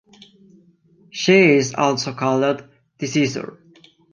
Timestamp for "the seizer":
2.97-3.59